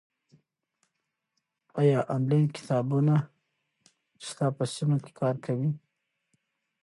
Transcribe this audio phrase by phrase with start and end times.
[1.79, 3.15] ایا آنلاین کتابتونونه
[4.27, 5.69] ستا په سیمه کې کار کوي؟